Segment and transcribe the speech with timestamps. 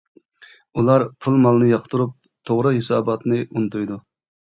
[0.81, 2.15] ئۇلار پۇل-مالنى ياقتۇرۇپ،
[2.51, 3.99] توغرا ھېساباتنى ئۇنتۇيدۇ.